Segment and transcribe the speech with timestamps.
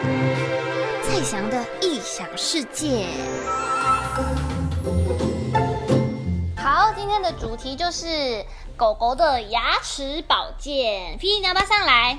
[0.00, 3.06] 蔡翔的异想世界。
[6.56, 8.44] 好，今天的主题就是
[8.76, 11.18] 狗狗的牙齿保健。
[11.18, 12.18] 皮，你要不要上来？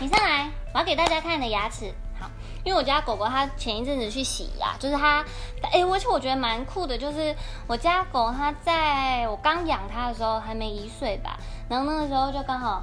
[0.00, 1.92] 你上来，我要给大家看你的牙齿。
[2.18, 2.28] 好，
[2.64, 5.24] 因为我家狗狗它前一阵子去洗牙，就是它，
[5.62, 7.34] 哎，而且我觉得蛮酷的，就是
[7.68, 11.38] 我家狗它在我刚养它的时候还没一岁吧，
[11.68, 12.82] 然后那个时候就刚好，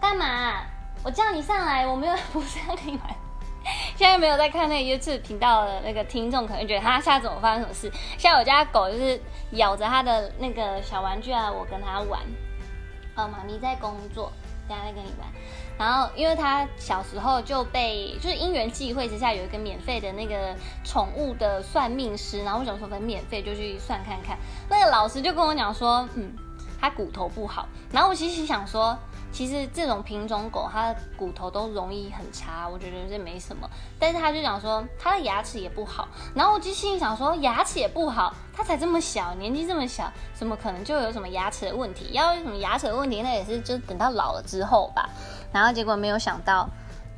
[0.00, 0.62] 干嘛？
[1.02, 3.16] 我叫你上来，我没有，不是要跟你玩。
[3.96, 7.90] 现在没有在看那个 YouTube 频道的那个听众，可能觉得他下次怎么发生什么事？
[8.16, 9.20] 像我家狗就是
[9.52, 12.20] 咬着他的那个小玩具啊，我跟他玩。
[13.16, 14.30] 哦，妈咪在工作，
[14.68, 15.28] 等下再跟你玩。
[15.76, 20.54] 然后，因为他小时候就被就是因缘际会之下有一个免费的那个
[20.84, 24.38] 宠物的算命师，然后我想说反正免费就去算看看。
[24.68, 26.32] 那个老师就跟我讲说，嗯，
[26.80, 27.68] 他骨头不好。
[27.92, 28.96] 然后我其实想说，
[29.38, 33.70] 其实这种品种狗它的骨头都容易很差，我觉得这没什么。
[33.96, 36.08] 但是他就讲说他的牙齿也不好。
[36.34, 42.10] 然后我就心里想说，牙齿也不好，他才这么小，年纪这么小，怎么可能就有什么牙齿的问题？
[42.10, 45.08] 要有什么牙齿的问题，那也是就等到老了之后吧。
[45.52, 46.68] 然后结果没有想到，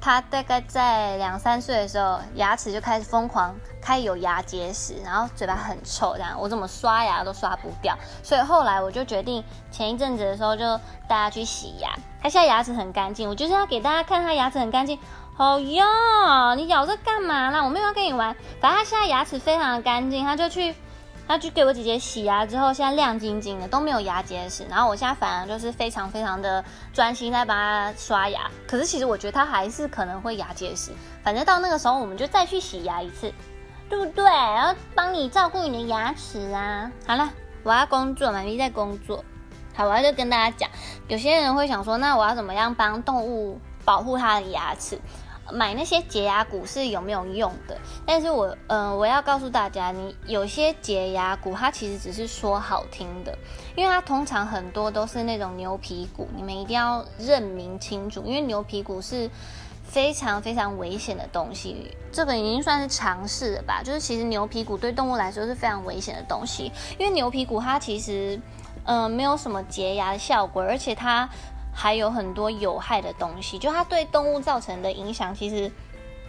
[0.01, 7.95] 他大概在两三岁的时候，牙齿就开始疯狂开始有牙结石，然后嘴巴很臭，这样我怎么刷牙都刷不掉。
[8.23, 10.65] 所以后来我就决定前一阵子的时候就
[11.07, 11.91] 带他去洗牙。
[12.23, 14.99] 他现在牙齿很干净，我就是要给大家看他牙齿很干净。
[15.37, 15.85] 好哟，
[16.57, 17.63] 你咬这干嘛啦？
[17.63, 18.35] 我没有要跟你玩。
[18.61, 20.75] 反正他现在牙齿非常的干净，他就去。
[21.31, 24.65] 他就给我姐姐洗牙之后，现在亮晶晶的，都没有牙结石。
[24.69, 28.51] 然后我现在反而就是非常非常的专心在帮她刷牙。
[28.67, 30.91] 可是其实我觉得她还是可能会牙结石。
[31.23, 33.33] 反正到那个时候我们就再去洗牙一次，
[33.89, 34.25] 对不对？
[34.25, 36.91] 然后帮你照顾你的牙齿啊。
[37.07, 37.31] 好了，
[37.63, 39.25] 我要工作，妈咪在工作。
[39.73, 40.69] 好，我要就跟大家讲，
[41.07, 45.01] 有些人会想说，那我要怎么样帮动物保护它的牙齿？
[45.53, 47.77] 买那些洁牙骨是有没有用的？
[48.07, 53.37] 但是我，嗯、呃，我要告诉大家，你有些洁牙骨，它其实只是说好听的，
[53.77, 59.31] 因为它通常很多都是那种牛皮骨，你们一定要认明清楚，因为牛皮骨是
[59.85, 63.83] 非常非常危险的东西，这个已经算是常识了吧？
[63.85, 68.41] 就是其实牛皮骨对动物来说是非常危险的东西，因为牛皮骨它其实，
[68.85, 71.29] 嗯、没有什么洁牙的效果，而且它。
[71.83, 75.73] 还有很多有害的东西，就它对动物造成的影响，其实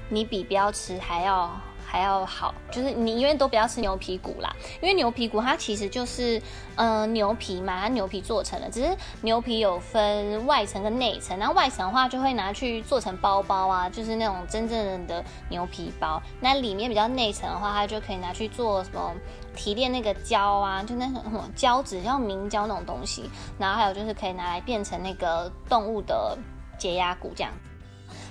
[0.08, 1.52] 你比不要吃还要
[1.92, 2.56] 还要好。
[2.72, 6.42] 就是你永远都不要吃牛皮骨啦，因为牛皮骨它其实就是
[6.76, 8.70] 呃牛皮嘛，它牛皮做成的。
[8.70, 16.22] 只是牛皮有分外层跟内层，然后外层的话就会拿去做成包包啊，就是那种真正的牛皮包。
[16.40, 19.14] 那里面比较内层的话，它就可以拿去做什么？
[19.54, 23.30] 提炼那个胶啊，就那种胶质，像明胶那种东西，
[23.60, 26.38] 然后还有就是可以拿来变成那个动物的
[26.78, 27.52] 解压骨这样。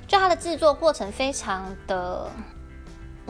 [0.09, 2.27] 就它的制作过程非常的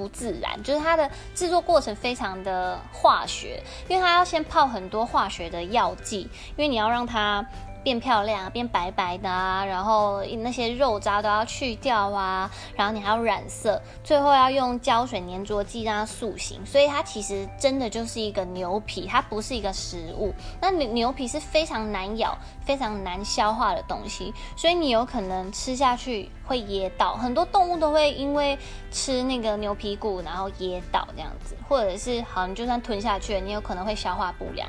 [0.01, 7.45] 不自然，就是它的制作过程非常的化学，因为它要先泡很多化学的药剂，因为你要让它。
[7.83, 20.35] 变漂亮，变白白的啊，然后那些肉渣都要去掉啊，然后你还要染色，最后要用胶水粘着剂让它塑形，所以它其实真的就是一个牛皮，它不是一个食物。
[20.61, 28.59] 那牛牛皮是非常难咬、非常难消化的东西，所以你有可能吃下去会噎到，很多动物都会因为
[28.91, 34.69] 吃那个牛皮骨然后噎到这样子，或者是好，你就算吞下去了，你有可能会消化不良。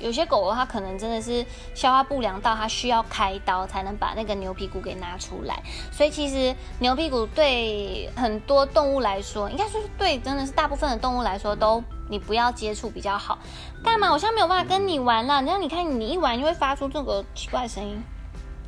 [0.00, 1.44] 有些狗狗它可能真的是
[1.74, 13.38] 消化不良到它需要开刀才能把那个牛皮骨给拿出来，所以其实牛皮骨对很多动物来说，应该说是对真的是大部分的动物来说都你不要接触比较好。
[13.84, 14.12] 干嘛？
[14.12, 15.40] 我现在没有办法跟你玩了。
[15.42, 18.02] 那你看你一玩就会发出这个奇怪的声音。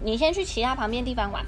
[0.02, 1.44] 你先去其他旁边地方玩。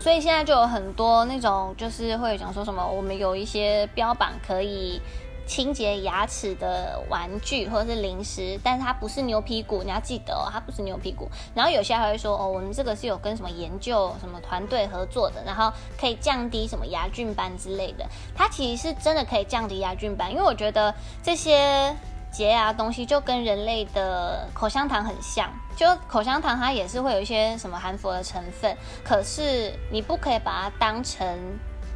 [0.00, 5.00] 所以现在就有很多那种就是会讲说什么，我们有一些标榜可以。
[5.48, 11.26] 清洁牙齿的玩具或者是零食，但是它不是牛皮骨，你要记得哦，它不是牛皮骨。
[11.54, 18.06] 然后有些还会说哦，我们这个是有跟什么研究什么团队合作的，然后可以降低什么牙菌斑之类的。
[18.36, 21.96] 它其实是真的可以降低牙菌斑，因为我觉得这些
[22.30, 31.26] 洁牙东西就跟人类的口香糖很像，就口香糖它也是会有一些什么含氟的成分，可是你不可以把它当成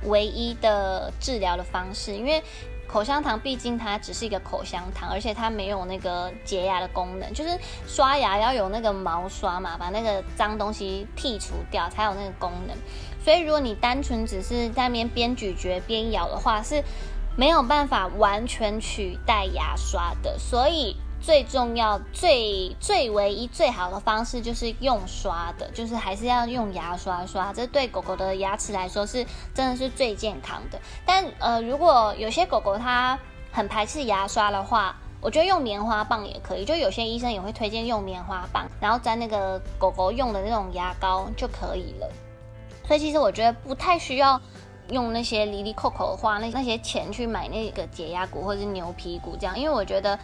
[0.04, 2.42] 唯一的治疗的方式，因为。
[2.92, 12.76] 口香糖毕竟它只是一个口香糖，而且它没有那个洁牙的功能，就是刷牙要有那个毛刷嘛，把那个脏东西剔除掉才有那个功能。
[13.24, 16.84] 所以如果你单纯只是在那边边咀嚼边咬的话，是
[17.34, 20.38] 没有办法完全取代牙刷的。
[20.38, 27.52] 所以最重要、最最唯一、最好的方式就是用刷的，就是还是要用牙刷刷。
[27.52, 29.24] 这对狗狗的牙齿来说是
[29.54, 30.78] 真的是最健康的。
[31.06, 33.18] 但呃，如果有些狗狗它
[33.52, 36.64] 很排斥牙刷的话，我觉得用棉花棒也可以。
[36.64, 42.10] 就有些医生也会推荐用棉花棒，然后沾那个狗狗用的那种牙膏就可以了。
[42.86, 44.40] 所以其实我觉得不太需要。
[44.88, 50.18] 用那些离离扣扣的话，那那些钱去买那个解压骨或者是牛皮骨这样，因为我觉得，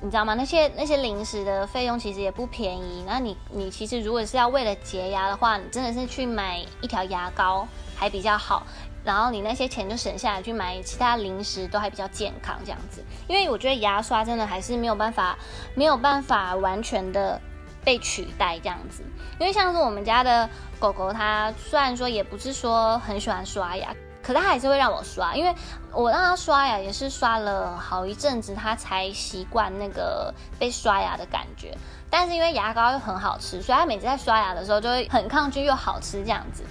[0.00, 0.34] 你知道吗？
[0.34, 3.02] 那些那些零食的费用其实也不便宜。
[3.06, 7.66] 那你你其实如果是要为了洁牙的话，你真的是去买一条牙膏
[7.96, 8.66] 还比较好，
[9.02, 13.02] 然后你那些钱就省下来去买其他零食都还比较健康这样子。
[13.26, 15.36] 因为我觉得牙刷真的还是没有办法
[15.74, 17.40] 没有办法完全的
[17.82, 19.02] 被取代这样子，
[19.40, 23.94] 因为像是我们家的狗狗，它虽然说也不是说很喜欢刷牙。
[24.26, 25.54] 可他还是会让我刷，因为
[25.92, 31.72] 我让他刷牙也是刷了好一阵子，他才习惯那个被刷牙的感觉。
[32.10, 36.64] 但是因为牙膏又很好吃，所以他每次在刷牙的时候就会很抗拒又好吃这样子。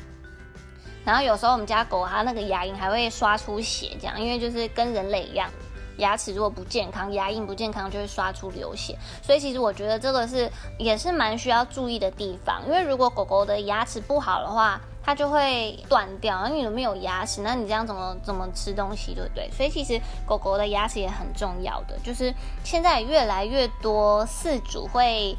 [1.06, 5.50] 然后有时候我们家狗它那个牙龈还会刷出血，这样，因为就是跟人类一样，
[5.96, 8.98] 牙齿如果不健康，牙龈不健康就会刷出流血。
[9.22, 19.48] 所以其实我觉得这个是也是蛮需要注意的地方，因为如果狗狗的牙齿不好的话，它就会断掉，因为你没有牙齿，那你这样怎么怎么吃东西，对不对？
[19.52, 25.38] 所以其实狗狗的牙齿也很重要的，就是现在越来越多饲主会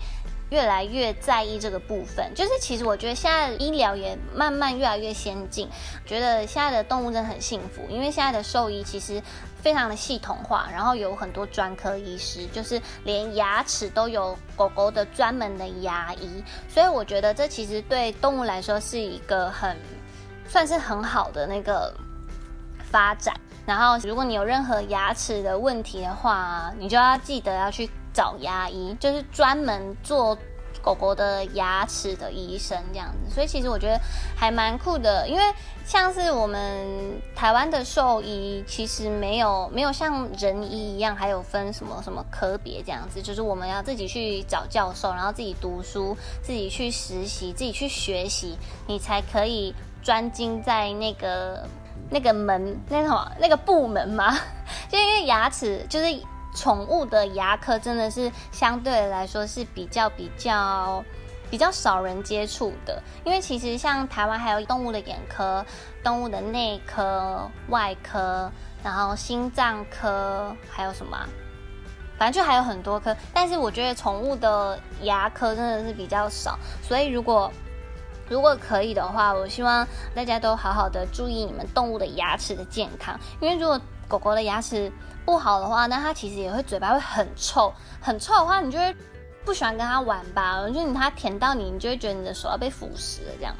[0.50, 2.32] 越来越在意这个部分。
[2.34, 5.69] 就是其实我觉得现在医疗也慢慢越来越先进，
[6.04, 9.22] 觉得现在的动物真的很幸福，因为现在的兽医其实。
[9.62, 19.76] 非常的系统化，然后有很多专科医师，就是连牙齿都有狗狗的专门的牙医，所以我觉得这其实对动物来说是一个很
[20.46, 21.93] 算是很好的那个
[22.93, 23.34] 发展。
[23.66, 30.35] 然后如果你有任何牙齿的问题的话，你就要记得要去找牙医，就是专门做。
[30.83, 34.01] 狗狗的牙齿的医生这样子，所以其实我觉得
[34.37, 35.43] 还蛮酷的，因为
[35.85, 49.75] 像是我们台湾的兽医，其实没有没有像人医一样，还有分什么什么科别这样子，就是我们要自己去找教授，然后自己读书，自己去实习，自己去学习，你才可以
[50.05, 51.67] 专精在那个
[52.11, 54.39] 那个门那什么那个部门嘛，
[54.89, 56.07] 就因为牙齿就是。
[56.56, 61.05] 宠物的牙科真的是相对来说是比较比较
[61.50, 65.64] 比较少人接触的，因为其实像台湾还有动物的眼科、
[66.03, 68.50] 动物的内科、外科，
[68.82, 71.17] 然后心脏科，还有什么？
[72.19, 77.53] 反正就还有很多科，但是我觉得宠物的牙科真的是比较少，所以如果
[78.29, 84.91] 如果可以的话，我希望大家都好好的注意你们动物的牙齿的健康，因为如果狗狗的牙齿
[85.25, 88.94] 不好的话，那它其实也会嘴巴会很臭，很臭的话，你就会
[89.44, 90.61] 不喜欢跟它玩吧。
[90.69, 93.55] 就你它舔到你，你就会觉得你的手要被腐蚀了这样。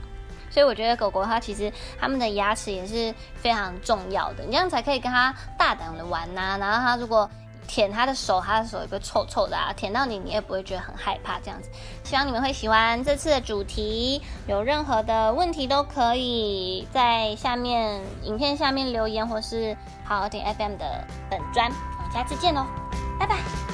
[0.50, 7.28] 所以我觉得狗狗它其实它们的牙齿也是非常重要的，你这样才可以跟它大胆的玩呐、然后它如果
[7.66, 11.68] 舔他的手，他的手也不会臭臭的啊，舔到你你也不会觉得很害怕这样子。
[12.04, 21.70] 希望你们会喜欢这次的主题，有任何的问题都可以在下面影片下面留言，或是好好听 FM 的本专。
[21.98, 22.64] 我们下次见喽，
[23.18, 23.65] 拜拜。